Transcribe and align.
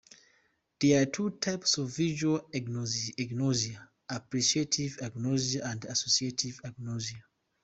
There 0.79 0.99
are 0.99 1.05
two 1.05 1.29
types 1.29 1.77
of 1.77 1.95
visual 1.95 2.39
agnosia: 2.55 3.87
apperceptive 4.09 4.97
agnosia 4.99 5.61
and 5.63 5.85
associative 5.85 6.59
agnosia. 6.63 7.21